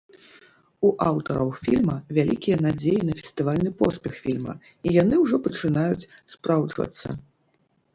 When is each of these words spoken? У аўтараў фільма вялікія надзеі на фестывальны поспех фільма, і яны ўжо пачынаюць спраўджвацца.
У 0.87 0.89
аўтараў 1.07 1.51
фільма 1.65 1.97
вялікія 2.19 2.57
надзеі 2.67 3.05
на 3.11 3.19
фестывальны 3.21 3.69
поспех 3.85 4.13
фільма, 4.27 4.53
і 4.83 4.99
яны 5.01 5.15
ўжо 5.25 5.35
пачынаюць 5.49 6.05
спраўджвацца. 6.37 7.07